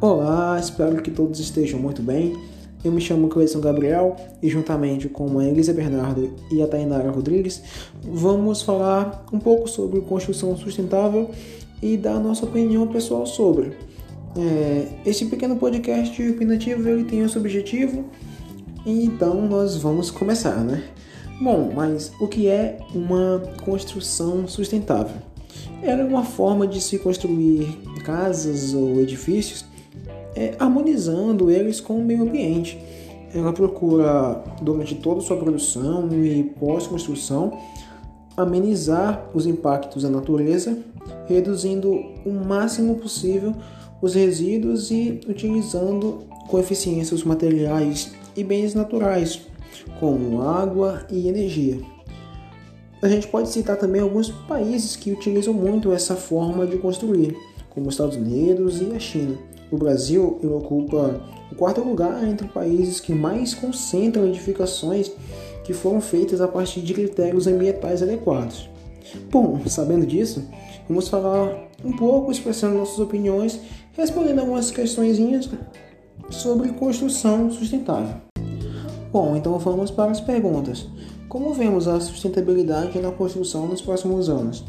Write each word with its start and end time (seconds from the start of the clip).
Olá, 0.00 0.56
espero 0.60 1.02
que 1.02 1.10
todos 1.10 1.40
estejam 1.40 1.80
muito 1.80 2.00
bem. 2.00 2.36
Eu 2.84 2.92
me 2.92 3.00
chamo 3.00 3.26
Cleison 3.26 3.60
Gabriel 3.60 4.14
e 4.40 4.48
juntamente 4.48 5.08
com 5.08 5.40
a 5.40 5.44
Elisa 5.44 5.72
Bernardo 5.72 6.36
e 6.52 6.62
a 6.62 6.68
Tainara 6.68 7.10
Rodrigues, 7.10 7.60
vamos 8.00 8.62
falar 8.62 9.26
um 9.32 9.40
pouco 9.40 9.68
sobre 9.68 10.00
construção 10.02 10.56
sustentável 10.56 11.32
e 11.82 11.96
dar 11.96 12.12
a 12.12 12.20
nossa 12.20 12.44
opinião 12.44 12.86
pessoal 12.86 13.26
sobre. 13.26 13.72
É, 14.36 14.86
esse 15.04 15.26
pequeno 15.26 15.56
podcast 15.56 16.30
opinativo 16.30 16.88
ele 16.88 17.02
tem 17.02 17.18
esse 17.24 17.36
objetivo, 17.36 18.04
então 18.86 19.48
nós 19.48 19.74
vamos 19.74 20.12
começar, 20.12 20.62
né? 20.62 20.84
Bom, 21.42 21.72
mas 21.74 22.12
o 22.20 22.28
que 22.28 22.46
é 22.46 22.78
uma 22.94 23.42
construção 23.64 24.46
sustentável? 24.46 25.16
Ela 25.82 26.02
é 26.02 26.04
uma 26.04 26.24
forma 26.24 26.68
de 26.68 26.80
se 26.80 27.00
construir 27.00 27.66
casas 28.04 28.74
ou 28.74 29.00
edifícios 29.00 29.67
é, 30.38 30.54
harmonizando 30.56 31.50
eles 31.50 31.80
com 31.80 31.98
o 31.98 32.04
meio 32.04 32.22
ambiente. 32.22 32.78
Ela 33.34 33.52
procura, 33.52 34.42
durante 34.62 34.94
toda 34.94 35.18
a 35.18 35.22
sua 35.22 35.36
produção 35.36 36.08
e 36.12 36.44
pós-construção, 36.58 37.58
amenizar 38.36 39.28
os 39.34 39.46
impactos 39.46 40.04
da 40.04 40.08
natureza, 40.08 40.78
reduzindo 41.26 41.90
o 42.24 42.30
máximo 42.30 42.94
possível 42.94 43.52
os 44.00 44.14
resíduos 44.14 44.92
e 44.92 45.20
utilizando 45.28 46.20
com 46.48 46.58
eficiência 46.60 47.16
os 47.16 47.24
materiais 47.24 48.12
e 48.36 48.44
bens 48.44 48.74
naturais, 48.74 49.40
como 49.98 50.40
água 50.40 51.04
e 51.10 51.26
energia. 51.26 51.80
A 53.02 53.08
gente 53.08 53.26
pode 53.26 53.48
citar 53.48 53.76
também 53.76 54.00
alguns 54.00 54.30
países 54.30 54.94
que 54.94 55.10
utilizam 55.10 55.52
muito 55.52 55.92
essa 55.92 56.14
forma 56.14 56.64
de 56.64 56.78
construir, 56.78 57.36
como 57.70 57.88
os 57.88 57.94
Estados 57.94 58.16
Unidos 58.16 58.80
e 58.80 58.94
a 58.94 58.98
China. 59.00 59.36
O 59.70 59.76
Brasil 59.76 60.38
ocupa 60.42 61.20
o 61.52 61.54
quarto 61.54 61.82
lugar 61.82 62.26
entre 62.26 62.48
países 62.48 63.00
que 63.00 63.12
mais 63.12 63.54
concentram 63.54 64.26
edificações 64.26 65.10
que 65.64 65.74
foram 65.74 66.00
feitas 66.00 66.40
a 66.40 66.48
partir 66.48 66.80
de 66.80 66.94
critérios 66.94 67.46
ambientais 67.46 68.02
adequados. 68.02 68.68
Bom, 69.30 69.60
sabendo 69.66 70.06
disso, 70.06 70.42
vamos 70.88 71.08
falar 71.08 71.68
um 71.84 71.92
pouco, 71.92 72.32
expressando 72.32 72.78
nossas 72.78 72.98
opiniões, 72.98 73.60
respondendo 73.92 74.40
algumas 74.40 74.70
questões 74.70 75.18
sobre 76.30 76.72
construção 76.72 77.50
sustentável. 77.50 78.16
Bom, 79.12 79.36
então 79.36 79.58
vamos 79.58 79.90
para 79.90 80.10
as 80.10 80.20
perguntas. 80.20 80.86
Como 81.28 81.52
vemos 81.52 81.86
a 81.86 82.00
sustentabilidade 82.00 82.98
na 82.98 83.10
construção 83.10 83.66
nos 83.66 83.82
próximos 83.82 84.28
anos? 84.30 84.64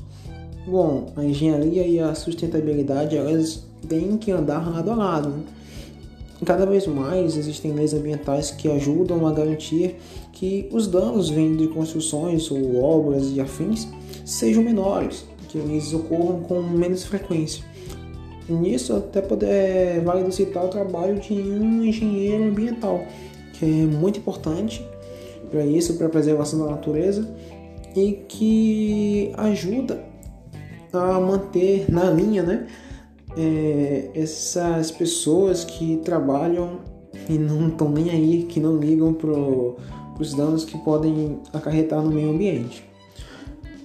Bom, 0.67 1.07
a 1.15 1.23
engenharia 1.23 1.87
e 1.87 1.99
a 1.99 2.13
sustentabilidade 2.13 3.15
elas 3.15 3.68
têm 3.87 4.17
que 4.17 4.31
andar 4.31 4.69
lado 4.69 4.91
a 4.91 4.95
lado. 4.95 5.29
Né? 5.29 5.43
Cada 6.45 6.65
vez 6.65 6.87
mais 6.87 7.35
existem 7.35 7.73
leis 7.73 7.93
ambientais 7.93 8.49
que 8.51 8.69
ajudam 8.69 9.27
a 9.27 9.33
garantir 9.33 9.97
que 10.31 10.69
os 10.71 10.87
danos 10.87 11.29
vindo 11.29 11.57
de 11.57 11.67
construções 11.67 12.49
ou 12.49 12.81
obras 12.81 13.31
e 13.33 13.41
afins 13.41 13.87
sejam 14.23 14.63
menores, 14.63 15.25
que 15.49 15.57
eles 15.57 15.93
ocorram 15.93 16.39
com 16.41 16.61
menos 16.61 17.03
frequência. 17.03 17.63
Nisso 18.47 18.95
até 18.95 19.21
poder, 19.21 19.47
é 19.47 20.01
válido 20.03 20.31
citar 20.31 20.65
o 20.65 20.69
trabalho 20.69 21.19
de 21.19 21.33
um 21.33 21.83
engenheiro 21.83 22.45
ambiental, 22.45 23.03
que 23.53 23.65
é 23.65 23.67
muito 23.67 24.19
importante 24.19 24.83
para 25.51 25.65
isso, 25.65 25.95
para 25.95 26.07
a 26.07 26.09
preservação 26.09 26.63
da 26.63 26.71
natureza 26.71 27.29
e 27.95 28.13
que 28.27 29.31
ajuda 29.35 30.03
a 30.93 31.19
manter 31.19 31.91
na 31.91 32.09
linha, 32.09 32.43
né? 32.43 32.67
É, 33.37 34.09
essas 34.13 34.91
pessoas 34.91 35.63
que 35.63 35.97
trabalham 35.97 36.79
e 37.27 37.37
não 37.37 37.67
estão 37.67 37.89
nem 37.89 38.09
aí, 38.09 38.43
que 38.43 38.59
não 38.59 38.77
ligam 38.77 39.13
para 39.13 39.31
os 40.19 40.33
danos 40.33 40.65
que 40.65 40.77
podem 40.79 41.39
acarretar 41.53 42.01
no 42.01 42.11
meio 42.11 42.31
ambiente. 42.31 42.83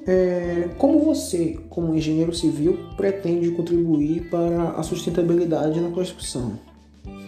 É, 0.06 0.68
como 0.76 0.98
você, 0.98 1.58
como 1.70 1.94
engenheiro 1.94 2.34
civil, 2.34 2.78
pretende 2.96 3.50
contribuir 3.52 4.28
para 4.28 4.70
a 4.70 4.82
sustentabilidade 4.82 5.80
na 5.80 5.90
construção? 5.90 6.52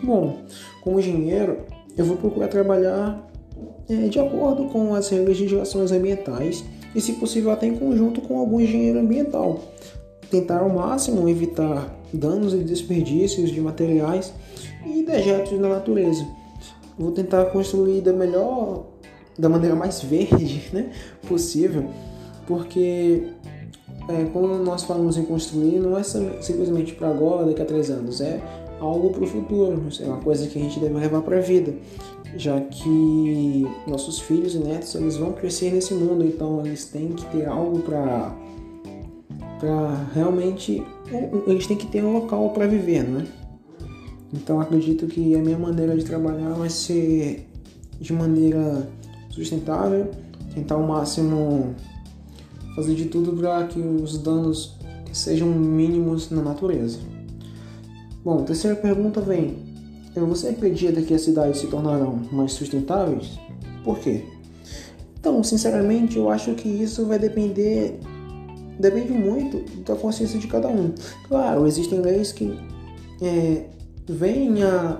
Bom, 0.02 0.42
como 0.82 1.00
engenheiro, 1.00 1.58
eu 1.96 2.04
vou 2.04 2.16
procurar 2.16 2.48
trabalhar 2.48 3.26
é, 3.88 4.08
de 4.08 4.18
acordo 4.18 4.66
com 4.66 4.94
as 4.94 5.10
legislações 5.10 5.90
ambientais 5.90 6.64
e, 6.94 7.00
se 7.00 7.14
possível, 7.14 7.50
até 7.50 7.66
em 7.66 7.76
conjunto 7.76 8.20
com 8.20 8.38
algum 8.38 8.60
engenheiro 8.60 8.98
ambiental. 8.98 9.60
Tentar 10.30 10.58
ao 10.58 10.68
máximo 10.68 11.28
evitar 11.28 11.96
danos 12.16 12.54
e 12.54 12.58
desperdícios 12.58 13.50
de 13.50 13.60
materiais 13.60 14.32
e 14.84 15.02
dejetos 15.02 15.58
na 15.58 15.68
natureza. 15.68 16.26
Vou 16.98 17.12
tentar 17.12 17.44
construir 17.46 18.00
da 18.00 18.12
melhor, 18.12 18.86
da 19.38 19.48
maneira 19.48 19.74
mais 19.74 20.02
verde 20.02 20.70
né, 20.72 20.90
possível, 21.28 21.84
porque 22.46 23.28
é, 24.08 24.58
nós 24.64 24.84
falamos 24.84 25.16
em 25.18 25.24
construir, 25.24 25.78
não 25.78 25.96
é 25.98 26.02
simplesmente 26.02 26.94
para 26.94 27.08
agora, 27.08 27.46
daqui 27.46 27.60
a 27.60 27.64
três 27.64 27.90
anos, 27.90 28.20
é 28.20 28.40
algo 28.80 29.10
para 29.10 29.24
o 29.24 29.26
futuro, 29.26 29.82
é 30.00 30.06
uma 30.06 30.20
coisa 30.20 30.46
que 30.46 30.58
a 30.58 30.62
gente 30.62 30.78
deve 30.78 30.94
levar 30.94 31.22
para 31.22 31.38
a 31.38 31.40
vida 31.40 31.74
já 32.36 32.60
que 32.60 33.66
nossos 33.86 34.20
filhos 34.20 34.54
e 34.54 34.58
netos 34.58 34.94
eles 34.94 35.16
vão 35.16 35.32
crescer 35.32 35.72
nesse 35.72 35.94
mundo, 35.94 36.24
então 36.24 36.64
eles 36.64 36.84
têm 36.86 37.08
que 37.08 37.24
ter 37.26 37.46
algo 37.46 37.80
para 37.80 38.34
para 39.58 40.06
realmente 40.14 40.82
eles 41.46 41.66
têm 41.66 41.76
que 41.76 41.86
ter 41.86 42.04
um 42.04 42.12
local 42.12 42.50
para 42.50 42.66
viver, 42.66 43.08
não 43.08 43.20
é? 43.20 43.24
Então 44.32 44.60
acredito 44.60 45.06
que 45.06 45.34
a 45.34 45.38
minha 45.38 45.58
maneira 45.58 45.96
de 45.96 46.04
trabalhar 46.04 46.50
vai 46.50 46.68
ser 46.68 47.48
de 48.00 48.12
maneira 48.12 48.88
sustentável, 49.30 50.10
tentar 50.54 50.74
ao 50.74 50.82
máximo 50.82 51.74
fazer 52.74 52.94
de 52.94 53.06
tudo 53.06 53.32
para 53.32 53.66
que 53.66 53.78
os 53.78 54.18
danos 54.18 54.76
sejam 55.12 55.48
mínimos 55.48 56.30
na 56.30 56.42
natureza. 56.42 56.98
Bom, 58.24 58.42
terceira 58.42 58.76
pergunta 58.76 59.20
vem: 59.20 59.56
você 60.14 60.48
acredita 60.48 61.00
que 61.02 61.14
as 61.14 61.22
cidades 61.22 61.60
se 61.60 61.66
tornarão 61.68 62.20
mais 62.32 62.52
sustentáveis? 62.52 63.38
Por 63.84 63.98
quê? 63.98 64.24
Então, 65.18 65.42
sinceramente, 65.42 66.16
eu 66.16 66.30
acho 66.30 66.54
que 66.54 66.68
isso 66.68 67.06
vai 67.06 67.18
depender 67.18 67.98
depende 68.78 69.12
muito 69.12 69.64
da 69.82 69.94
consciência 69.94 70.38
de 70.38 70.46
cada 70.46 70.68
um. 70.68 70.92
Claro, 71.28 71.66
existem 71.66 72.00
leis 72.00 72.32
que 72.32 72.58
é, 73.22 73.64
vêm 74.08 74.62
a 74.62 74.98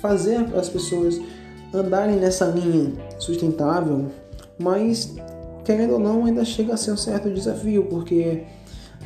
fazer 0.00 0.38
as 0.56 0.68
pessoas 0.68 1.20
andarem 1.74 2.16
nessa 2.16 2.46
linha 2.46 2.92
sustentável, 3.18 4.06
mas 4.58 5.14
querendo 5.64 5.94
ou 5.94 5.98
não, 5.98 6.24
ainda 6.24 6.44
chega 6.44 6.74
a 6.74 6.76
ser 6.76 6.92
um 6.92 6.96
certo 6.96 7.30
desafio, 7.30 7.84
porque 7.84 8.44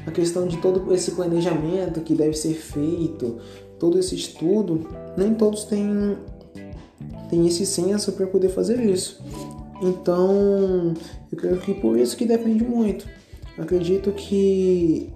a 0.07 0.11
questão 0.11 0.47
de 0.47 0.59
todo 0.59 0.95
esse 0.95 1.11
planejamento 1.13 2.01
que 2.01 2.15
deve 2.15 2.35
ser 2.35 2.55
feito, 2.55 3.39
todo 3.79 3.99
esse 3.99 4.15
estudo, 4.15 4.87
nem 5.17 5.35
todos 5.35 5.65
têm, 5.65 6.17
têm 7.29 7.47
esse 7.49 7.67
senso 7.67 8.13
para 8.13 8.27
poder 8.27 8.49
fazer 8.49 8.81
isso. 8.81 9.21
Então, 9.83 10.95
eu 11.33 11.37
creio 11.37 11.59
que 11.59 11.75
por 11.75 11.99
isso 11.99 12.17
que 12.17 12.25
depende 12.25 12.63
muito. 12.63 13.09
Acredito 13.59 14.13
que 14.13 15.11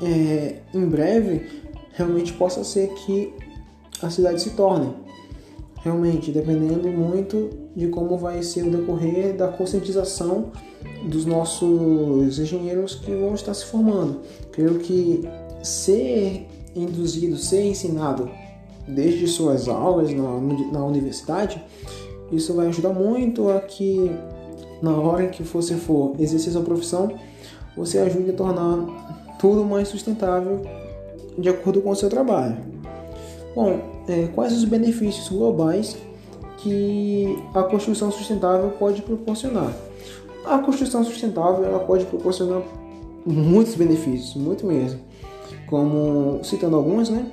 é, 0.00 0.60
em 0.74 0.86
breve 0.86 1.62
realmente 1.92 2.32
possa 2.32 2.64
ser 2.64 2.88
que 2.94 3.32
a 4.00 4.10
cidade 4.10 4.40
se 4.40 4.50
torne. 4.50 4.94
Realmente, 5.82 6.30
dependendo 6.30 6.88
muito 6.88 7.50
de 7.74 7.88
como 7.88 8.16
vai 8.16 8.42
ser 8.42 8.64
o 8.64 8.70
decorrer 8.70 9.36
da 9.36 9.48
conscientização 9.48 10.52
dos 11.04 11.24
nossos 11.24 12.38
engenheiros 12.38 12.94
que 12.94 13.10
vão 13.12 13.34
estar 13.34 13.52
se 13.54 13.64
formando. 13.64 14.20
Creio 14.52 14.78
que 14.78 15.28
ser 15.62 16.46
induzido, 16.74 17.36
ser 17.36 17.64
ensinado 17.64 18.30
desde 18.86 19.26
suas 19.26 19.68
aulas 19.68 20.12
na, 20.12 20.40
na 20.72 20.84
universidade, 20.84 21.62
isso 22.30 22.54
vai 22.54 22.68
ajudar 22.68 22.92
muito 22.92 23.48
a 23.50 23.60
que 23.60 24.10
na 24.80 24.96
hora 24.96 25.28
que 25.28 25.42
você 25.42 25.76
for 25.76 26.14
exercer 26.18 26.52
sua 26.52 26.62
profissão, 26.62 27.14
você 27.76 27.98
ajude 27.98 28.30
a 28.30 28.34
tornar 28.34 29.36
tudo 29.38 29.64
mais 29.64 29.88
sustentável 29.88 30.62
de 31.38 31.48
acordo 31.48 31.80
com 31.80 31.90
o 31.90 31.96
seu 31.96 32.08
trabalho. 32.08 32.56
Bom, 33.54 33.80
é, 34.08 34.28
quais 34.34 34.52
os 34.52 34.64
benefícios 34.64 35.28
globais 35.28 35.96
que 36.58 37.38
a 37.54 37.62
construção 37.62 38.10
sustentável 38.10 38.70
pode 38.78 39.02
proporcionar? 39.02 39.72
A 40.44 40.58
construção 40.58 41.04
sustentável 41.04 41.64
ela 41.64 41.80
pode 41.80 42.04
proporcionar 42.04 42.62
muitos 43.24 43.74
benefícios, 43.74 44.34
muito 44.34 44.66
mesmo 44.66 45.00
como 45.72 46.44
citando 46.44 46.76
alguns, 46.76 47.08
né? 47.08 47.26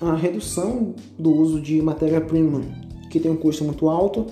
A 0.00 0.14
redução 0.14 0.94
do 1.18 1.34
uso 1.34 1.60
de 1.60 1.82
matéria-prima, 1.82 2.60
que 3.10 3.18
tem 3.18 3.28
um 3.28 3.36
custo 3.36 3.64
muito 3.64 3.88
alto, 3.88 4.26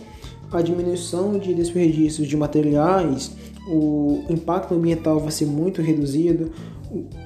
a 0.53 0.63
diminuição 0.63 1.39
de 1.39 1.53
desperdícios 1.55 2.27
de 2.27 2.37
materiais, 2.37 3.33
o 3.69 4.25
impacto 4.31 4.75
ambiental 4.75 5.21
vai 5.21 5.31
ser 5.31 5.47
muito 5.47 5.83
reduzido, 5.83 6.51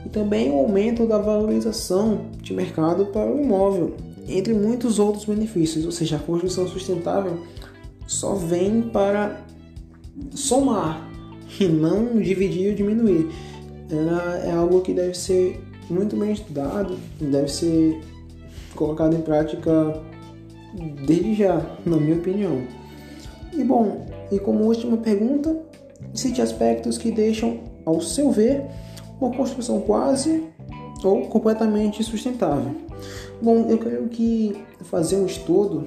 e 0.04 0.08
também 0.08 0.50
o 0.50 0.54
aumento 0.56 1.06
da 1.06 1.19
valorização 1.19 2.26
de 2.40 2.52
mercado 2.52 3.06
para 3.06 3.32
o 3.32 3.40
imóvel, 3.40 3.94
entre 4.28 4.52
muitos 4.52 4.98
outros 4.98 5.24
benefícios. 5.24 5.84
Ou 5.84 5.92
seja, 5.92 6.16
a 6.16 6.19
construção 6.19 6.66
sustentável 6.66 7.38
só 8.06 8.34
vem 8.34 8.82
para 8.82 9.40
somar 10.32 11.08
e 11.60 11.66
não 11.66 12.20
dividir 12.20 12.70
ou 12.70 12.74
diminuir. 12.74 13.28
É 14.44 14.50
algo 14.50 14.80
que 14.80 14.92
deve 14.92 15.14
ser 15.14 15.60
muito 15.88 16.16
bem 16.16 16.32
estudado, 16.32 16.96
deve 17.20 17.48
ser 17.48 18.00
colocado 18.74 19.14
em 19.14 19.20
prática 19.20 20.02
desde 21.06 21.34
já, 21.34 21.64
na 21.86 21.98
minha 21.98 22.16
opinião. 22.16 22.62
E 23.52 23.62
bom, 23.62 24.06
e 24.31 24.38
como 24.38 24.64
última 24.64 24.96
pergunta, 24.96 25.56
cite 26.14 26.40
aspectos 26.40 26.96
que 26.96 27.10
deixam, 27.10 27.60
ao 27.84 28.00
seu 28.00 28.31
ver, 28.31 28.64
uma 29.20 29.31
construção 29.31 29.81
quase 29.81 30.43
ou 31.04 31.22
completamente 31.26 32.02
sustentável. 32.02 32.75
Bom, 33.40 33.66
eu 33.69 33.78
creio 33.78 34.08
que 34.08 34.56
fazer 34.82 35.16
um 35.16 35.26
estudo 35.26 35.87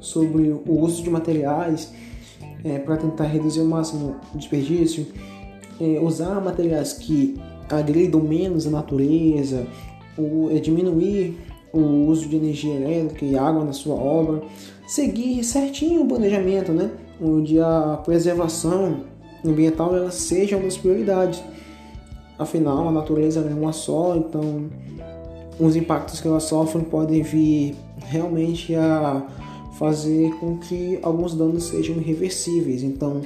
sobre 0.00 0.50
o 0.50 0.80
uso 0.80 1.02
de 1.02 1.10
materiais 1.10 1.92
é, 2.64 2.78
para 2.78 2.96
tentar 2.96 3.24
reduzir 3.24 3.60
o 3.60 3.66
máximo 3.66 4.16
o 4.34 4.38
desperdício, 4.38 5.06
é, 5.80 6.00
usar 6.00 6.40
materiais 6.40 6.92
que 6.92 7.38
agridam 7.68 8.20
menos 8.20 8.66
a 8.66 8.70
natureza, 8.70 9.66
ou, 10.16 10.50
é, 10.50 10.54
diminuir 10.54 11.38
o 11.72 11.80
uso 12.06 12.28
de 12.28 12.36
energia 12.36 12.74
elétrica 12.74 13.24
e 13.24 13.36
água 13.36 13.64
na 13.64 13.72
sua 13.72 13.94
obra, 13.94 14.42
seguir 14.88 15.44
certinho 15.44 16.02
o 16.02 16.08
planejamento, 16.08 16.72
né? 16.72 16.90
onde 17.20 17.60
a 17.60 18.00
preservação 18.04 19.04
ambiental 19.44 19.94
ela 19.94 20.10
seja 20.10 20.56
uma 20.56 20.64
das 20.64 20.78
prioridades. 20.78 21.42
Afinal, 22.38 22.88
a 22.88 22.92
natureza 22.92 23.40
é 23.40 23.54
uma 23.54 23.72
só, 23.72 24.16
então 24.16 24.70
os 25.60 25.76
impactos 25.76 26.20
que 26.20 26.28
ela 26.28 26.40
sofre 26.40 26.82
podem 26.84 27.22
vir 27.22 27.76
realmente 27.98 28.74
a 28.74 29.26
fazer 29.78 30.30
com 30.36 30.56
que 30.58 30.98
alguns 31.02 31.34
danos 31.34 31.64
sejam 31.64 31.96
irreversíveis. 31.96 32.82
Então, 32.82 33.20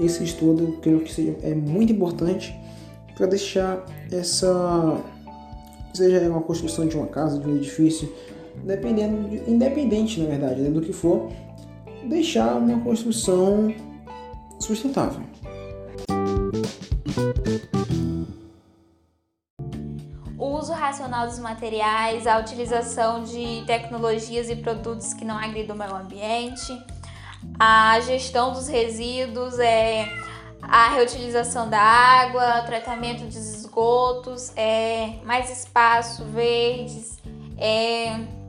esse 0.00 0.24
estudo 0.24 0.62
eu 0.62 0.72
creio 0.80 1.00
que 1.00 1.12
seja, 1.12 1.36
é 1.42 1.54
muito 1.54 1.92
importante 1.92 2.56
para 3.16 3.26
deixar 3.26 3.84
essa 4.10 4.98
seja 5.92 6.26
uma 6.30 6.40
construção 6.40 6.86
de 6.86 6.96
uma 6.96 7.06
casa, 7.06 7.38
de 7.38 7.46
um 7.46 7.56
edifício, 7.56 8.10
dependendo 8.64 9.28
de, 9.28 9.50
independente 9.50 10.20
na 10.20 10.28
verdade 10.28 10.60
né, 10.60 10.70
do 10.70 10.80
que 10.80 10.92
for, 10.92 11.28
deixar 12.08 12.56
uma 12.56 12.80
construção 12.80 13.74
sustentável. 14.58 15.22
O 20.38 20.58
uso 20.58 20.72
racional 20.72 21.26
dos 21.26 21.38
materiais, 21.38 22.26
a 22.26 22.38
utilização 22.38 23.22
de 23.24 23.64
tecnologias 23.66 24.50
e 24.50 24.56
produtos 24.56 25.14
que 25.14 25.24
não 25.24 25.36
agridam 25.36 25.76
o 25.76 25.78
meio 25.78 25.94
ambiente, 25.94 26.72
a 27.58 28.00
gestão 28.00 28.52
dos 28.52 28.68
resíduos, 28.68 29.58
é, 29.58 30.08
a 30.62 30.94
reutilização 30.94 31.68
da 31.68 31.80
água, 31.80 32.62
tratamento 32.62 33.24
dos 33.24 33.36
esgotos, 33.36 34.52
é, 34.56 35.16
mais 35.24 35.50
espaço, 35.50 36.24
verdes, 36.24 37.18
é, 37.58 38.41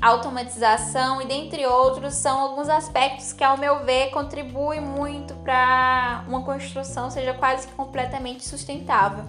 automatização 0.00 1.20
e 1.20 1.26
dentre 1.26 1.66
outros 1.66 2.14
são 2.14 2.38
alguns 2.38 2.68
aspectos 2.68 3.32
que, 3.32 3.42
ao 3.42 3.56
meu 3.56 3.84
ver, 3.84 4.10
contribuem 4.10 4.80
muito 4.80 5.34
para 5.36 6.24
uma 6.28 6.42
construção 6.42 7.10
seja 7.10 7.34
quase 7.34 7.66
completamente 7.68 8.46
sustentável. 8.46 9.24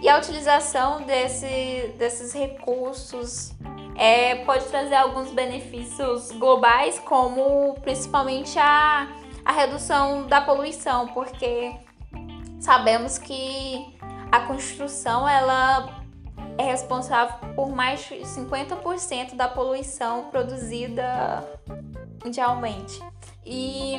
E 0.00 0.08
a 0.08 0.18
utilização 0.18 1.02
desse, 1.02 1.94
desses 1.98 2.32
recursos 2.32 3.52
é, 3.96 4.36
pode 4.44 4.64
trazer 4.66 4.94
alguns 4.94 5.30
benefícios 5.32 6.30
globais, 6.32 6.98
como 7.00 7.74
principalmente 7.82 8.58
a, 8.58 9.08
a 9.44 9.52
redução 9.52 10.26
da 10.26 10.40
poluição, 10.40 11.08
porque 11.08 11.74
sabemos 12.60 13.18
que 13.18 13.98
a 14.30 14.40
construção 14.40 15.28
ela 15.28 15.97
é 16.58 16.64
responsável 16.64 17.36
por 17.54 17.70
mais 17.70 18.00
de 18.00 18.16
50% 18.16 19.36
da 19.36 19.48
poluição 19.48 20.24
produzida 20.24 21.48
mundialmente. 22.22 23.00
E 23.46 23.96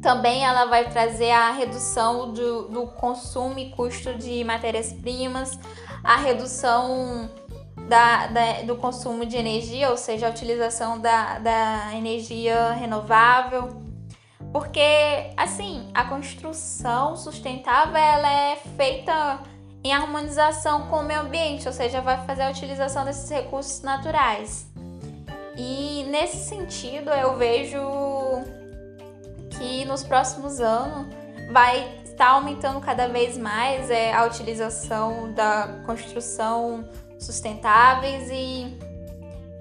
também 0.00 0.44
ela 0.44 0.64
vai 0.64 0.88
trazer 0.88 1.30
a 1.30 1.52
redução 1.52 2.32
do, 2.32 2.68
do 2.68 2.86
consumo 2.86 3.58
e 3.58 3.70
custo 3.70 4.14
de 4.14 4.42
matérias-primas, 4.42 5.58
a 6.02 6.16
redução 6.16 7.30
da, 7.86 8.26
da, 8.28 8.62
do 8.62 8.76
consumo 8.76 9.26
de 9.26 9.36
energia, 9.36 9.90
ou 9.90 9.96
seja, 9.98 10.28
a 10.28 10.30
utilização 10.30 10.98
da, 10.98 11.38
da 11.38 11.94
energia 11.94 12.72
renovável. 12.72 13.80
Porque, 14.52 14.80
assim, 15.36 15.90
a 15.94 16.04
construção 16.04 17.16
sustentável 17.16 17.96
ela 17.96 18.30
é 18.30 18.56
feita 18.56 19.40
em 19.84 19.92
harmonização 19.92 20.86
com 20.88 20.96
o 20.96 21.02
meio 21.02 21.20
ambiente, 21.20 21.66
ou 21.66 21.72
seja, 21.72 22.00
vai 22.00 22.24
fazer 22.24 22.42
a 22.42 22.50
utilização 22.50 23.04
desses 23.04 23.28
recursos 23.28 23.82
naturais. 23.82 24.66
E 25.56 26.04
nesse 26.08 26.48
sentido, 26.48 27.10
eu 27.10 27.36
vejo 27.36 27.80
que 29.50 29.84
nos 29.84 30.02
próximos 30.02 30.60
anos 30.60 31.06
vai 31.50 32.00
estar 32.04 32.30
aumentando 32.30 32.80
cada 32.80 33.08
vez 33.08 33.36
mais 33.36 33.90
é, 33.90 34.12
a 34.12 34.24
utilização 34.24 35.32
da 35.32 35.80
construção 35.84 36.88
sustentáveis 37.18 38.28
e 38.30 38.78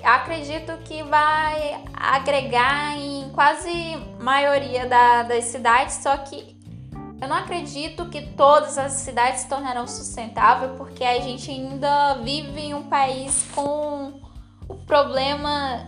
acredito 0.04 0.78
que 0.84 1.04
vai 1.04 1.84
agregar 1.94 2.98
em 2.98 3.30
quase 3.30 3.98
maioria 4.20 4.86
da, 4.86 5.24
das 5.24 5.46
cidades, 5.46 5.96
só 5.96 6.18
que 6.18 6.61
eu 7.22 7.28
não 7.28 7.36
acredito 7.36 8.10
que 8.10 8.34
todas 8.34 8.80
as 8.80 8.94
cidades 8.94 9.42
se 9.42 9.48
tornarão 9.48 9.86
sustentáveis, 9.86 10.72
porque 10.76 11.04
a 11.04 11.20
gente 11.20 11.52
ainda 11.52 12.16
vive 12.16 12.60
em 12.60 12.74
um 12.74 12.84
país 12.84 13.46
com 13.54 14.20
o 14.68 14.76
problema 14.88 15.88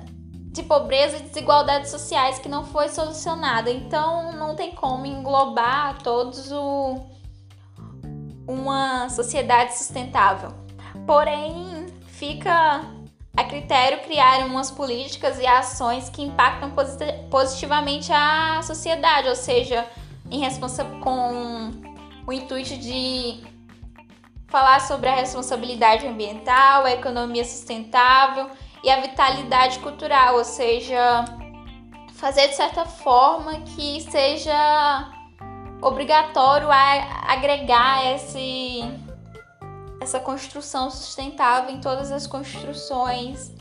de 0.52 0.62
pobreza 0.62 1.18
e 1.18 1.22
desigualdades 1.22 1.90
sociais 1.90 2.38
que 2.38 2.48
não 2.48 2.64
foi 2.64 2.88
solucionado. 2.90 3.68
Então 3.68 4.32
não 4.34 4.56
tem 4.56 4.76
como 4.76 5.08
englobar 5.08 5.98
todos 6.04 6.52
o, 6.52 7.00
uma 8.48 9.10
sociedade 9.10 9.76
sustentável. 9.76 10.54
Porém, 11.08 11.88
fica 12.06 12.82
a 13.36 13.44
critério 13.44 14.04
criar 14.04 14.46
umas 14.46 14.70
políticas 14.70 15.40
e 15.40 15.48
ações 15.48 16.10
que 16.10 16.22
impactam 16.22 16.72
positivamente 17.32 18.12
a 18.14 18.62
sociedade, 18.62 19.28
ou 19.28 19.36
seja, 19.36 19.88
em 20.34 20.40
responsa 20.40 20.84
com 21.00 21.72
o 22.26 22.34
intuito 22.34 22.76
de 22.78 23.44
falar 24.48 24.82
sobre 24.82 25.08
a 25.08 25.16
responsabilidade 25.16 26.08
ambiental, 26.08 26.86
a 26.86 26.92
economia 26.92 27.46
sustentável 27.46 28.50
e 28.84 28.90
a 28.90 29.00
vitalidade 29.00 29.78
cultural, 29.80 30.36
ou 30.36 30.44
seja, 30.44 31.24
fazer 32.14 32.48
de 32.48 32.56
certa 32.56 32.84
forma 32.84 33.62
que 33.62 34.02
seja 34.02 35.12
obrigatório 35.82 36.68
agregar 36.72 38.04
esse, 38.16 38.82
essa 40.02 40.20
construção 40.20 40.90
sustentável 40.90 41.76
em 41.76 41.80
todas 41.80 42.12
as 42.12 42.26
construções. 42.26 43.54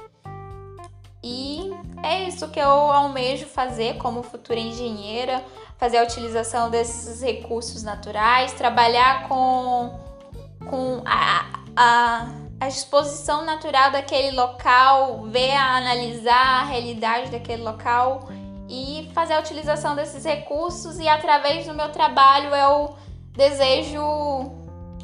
E 1.23 1.71
é 2.03 2.25
isso 2.25 2.49
que 2.49 2.59
eu 2.59 2.69
almejo 2.69 3.47
fazer 3.47 3.97
como 3.99 4.23
futura 4.23 4.59
engenheira, 4.59 5.43
fazer 5.79 5.99
a 5.99 6.03
utilização 6.03 6.69
desses 6.69 7.23
recursos 7.23 7.83
naturais, 7.83 8.53
trabalhar 8.53 9.29
com, 9.29 10.01
com 10.69 11.03
a, 11.07 11.61
a, 11.77 12.29
a 12.61 12.69
exposição 12.69 13.45
natural 13.45 13.93
daquele 13.93 14.33
local, 14.33 15.23
ver, 15.29 15.53
analisar 15.53 16.63
a 16.63 16.65
realidade 16.65 17.31
daquele 17.31 17.63
local 17.63 18.29
e 18.69 19.11
fazer 19.13 19.35
a 19.35 19.41
utilização 19.41 19.95
desses 19.95 20.25
recursos 20.25 20.99
e 20.99 21.07
através 21.07 21.67
do 21.67 21.75
meu 21.75 21.91
trabalho 21.91 22.55
eu 22.55 22.97
desejo 23.33 24.51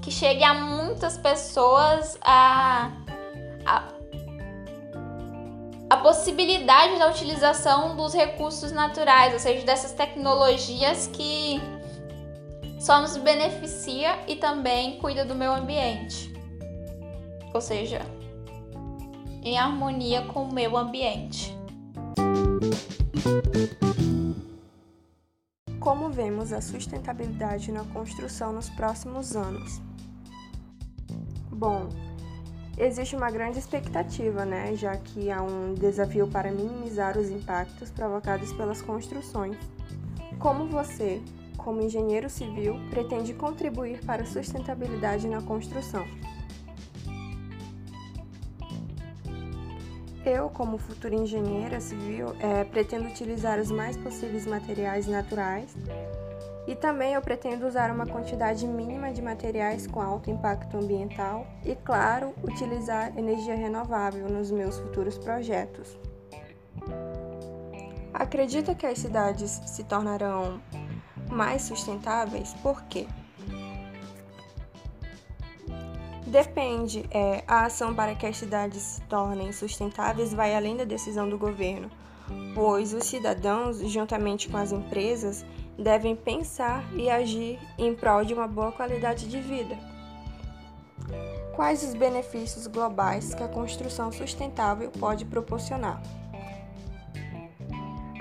que 0.00 0.10
chegue 0.10 0.42
a 0.42 0.54
muitas 0.54 1.18
pessoas 1.18 2.18
a, 2.22 2.90
a 3.06 3.07
a 5.90 5.96
possibilidade 5.96 6.98
da 6.98 7.08
utilização 7.08 7.96
dos 7.96 8.12
recursos 8.12 8.70
naturais, 8.72 9.32
ou 9.32 9.38
seja, 9.38 9.64
dessas 9.64 9.92
tecnologias 9.92 11.06
que 11.06 11.60
só 12.78 13.00
nos 13.00 13.16
beneficia 13.16 14.18
e 14.28 14.36
também 14.36 14.98
cuida 14.98 15.24
do 15.24 15.34
meio 15.34 15.52
ambiente. 15.52 16.32
Ou 17.54 17.60
seja, 17.60 18.02
em 19.42 19.58
harmonia 19.58 20.22
com 20.22 20.44
o 20.44 20.52
meio 20.52 20.76
ambiente. 20.76 21.56
Como 25.80 26.10
vemos 26.10 26.52
a 26.52 26.60
sustentabilidade 26.60 27.72
na 27.72 27.82
construção 27.84 28.52
nos 28.52 28.68
próximos 28.68 29.34
anos? 29.34 29.80
Bom, 31.50 31.88
existe 32.78 33.16
uma 33.16 33.30
grande 33.30 33.58
expectativa, 33.58 34.44
né, 34.44 34.74
já 34.74 34.96
que 34.96 35.30
há 35.30 35.42
um 35.42 35.74
desafio 35.74 36.28
para 36.28 36.50
minimizar 36.50 37.18
os 37.18 37.28
impactos 37.28 37.90
provocados 37.90 38.52
pelas 38.52 38.80
construções. 38.80 39.56
Como 40.38 40.66
você, 40.66 41.20
como 41.56 41.82
engenheiro 41.82 42.30
civil, 42.30 42.76
pretende 42.90 43.34
contribuir 43.34 44.04
para 44.04 44.22
a 44.22 44.26
sustentabilidade 44.26 45.26
na 45.28 45.42
construção? 45.42 46.06
Eu, 50.24 50.48
como 50.50 50.78
futura 50.78 51.14
engenheira 51.14 51.80
civil, 51.80 52.34
é, 52.38 52.62
pretendo 52.64 53.08
utilizar 53.08 53.58
os 53.58 53.70
mais 53.70 53.96
possíveis 53.96 54.46
materiais 54.46 55.06
naturais 55.06 55.74
e 56.68 56.76
também 56.76 57.14
eu 57.14 57.22
pretendo 57.22 57.66
usar 57.66 57.90
uma 57.90 58.06
quantidade 58.06 58.66
mínima 58.66 59.10
de 59.10 59.22
materiais 59.22 59.86
com 59.86 60.02
alto 60.02 60.30
impacto 60.30 60.76
ambiental 60.76 61.46
e, 61.64 61.74
claro, 61.74 62.34
utilizar 62.42 63.16
energia 63.16 63.54
renovável 63.54 64.28
nos 64.28 64.50
meus 64.50 64.78
futuros 64.78 65.16
projetos. 65.16 65.98
Acredita 68.12 68.74
que 68.74 68.84
as 68.84 68.98
cidades 68.98 69.50
se 69.50 69.82
tornarão 69.84 70.60
mais 71.30 71.62
sustentáveis? 71.62 72.52
Por 72.62 72.82
quê? 72.82 73.06
Depende. 76.26 77.08
É, 77.10 77.42
a 77.48 77.64
ação 77.64 77.94
para 77.94 78.14
que 78.14 78.26
as 78.26 78.36
cidades 78.36 78.82
se 78.82 79.00
tornem 79.02 79.52
sustentáveis 79.52 80.34
vai 80.34 80.54
além 80.54 80.76
da 80.76 80.84
decisão 80.84 81.30
do 81.30 81.38
governo, 81.38 81.90
pois 82.54 82.92
os 82.92 83.04
cidadãos, 83.04 83.78
juntamente 83.90 84.50
com 84.50 84.58
as 84.58 84.70
empresas, 84.70 85.46
devem 85.78 86.16
pensar 86.16 86.84
e 86.94 87.08
agir 87.08 87.58
em 87.78 87.94
prol 87.94 88.24
de 88.24 88.34
uma 88.34 88.48
boa 88.48 88.72
qualidade 88.72 89.28
de 89.28 89.40
vida. 89.40 89.78
Quais 91.54 91.82
os 91.82 91.94
benefícios 91.94 92.66
globais 92.66 93.34
que 93.34 93.42
a 93.42 93.48
construção 93.48 94.10
sustentável 94.10 94.90
pode 94.90 95.24
proporcionar? 95.24 96.02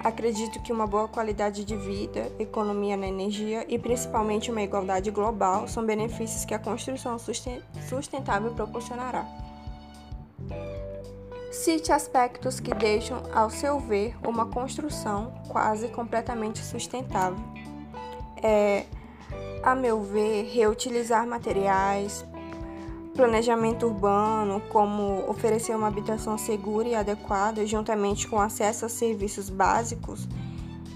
Acredito 0.03 0.61
que 0.61 0.71
uma 0.71 0.87
boa 0.87 1.07
qualidade 1.07 1.65
de 1.65 1.75
vida, 1.75 2.31
economia 2.39 2.95
na 2.95 3.07
energia 3.07 3.65
e 3.67 3.77
principalmente 3.77 4.51
uma 4.51 4.61
igualdade 4.61 5.11
global 5.11 5.67
são 5.67 5.85
benefícios 5.85 6.45
que 6.45 6.53
a 6.53 6.59
construção 6.59 7.17
sustentável 7.19 8.53
proporcionará. 8.53 9.46
Cite 11.57 11.91
aspectos 11.91 12.59
que 12.59 12.71
deixam, 12.73 13.23
ao 13.33 13.49
seu 13.49 13.79
ver, 13.79 14.15
uma 14.25 14.45
construção 14.45 15.33
quase 15.49 15.87
completamente 15.87 16.59
sustentável. 16.59 17.43
É, 18.41 18.85
a 19.63 19.73
meu 19.73 19.99
ver, 19.99 20.43
reutilizar 20.53 21.27
materiais, 21.27 22.23
planejamento 23.15 23.87
urbano, 23.87 24.61
como 24.69 25.27
oferecer 25.27 25.75
uma 25.75 25.87
habitação 25.87 26.37
segura 26.37 26.89
e 26.89 26.95
adequada, 26.95 27.65
juntamente 27.65 28.27
com 28.27 28.39
acesso 28.39 28.85
a 28.85 28.89
serviços 28.89 29.49
básicos, 29.49 30.27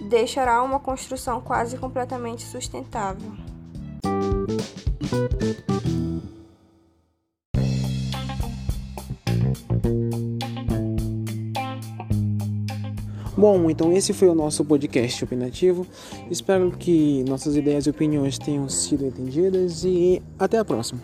deixará 0.10 0.62
uma 0.62 0.80
construção 0.80 1.42
quase 1.42 1.76
completamente 1.76 2.44
sustentável. 2.44 3.32
Bom, 13.42 13.72
então 13.72 13.92
esse 13.92 14.14
foi 14.14 14.28
o 14.28 14.36
nosso 14.36 14.64
podcast 14.64 15.24
opinativo. 15.24 15.88
Espero 16.30 16.70
que 16.70 17.24
nossas 17.28 17.56
ideias 17.56 17.88
e 17.88 17.90
opiniões 17.90 18.38
tenham 18.38 18.70
sido 18.70 19.04
entendidas 19.04 19.84
e 19.84 20.22
até 20.38 20.60
a 20.60 20.64
próxima. 20.64 21.02